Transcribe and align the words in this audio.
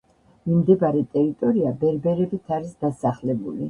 მიმდებარე 0.47 1.03
ტერიტორია 1.13 1.77
ბერბერებით 1.85 2.59
არის 2.61 2.77
დასახლებული. 2.85 3.59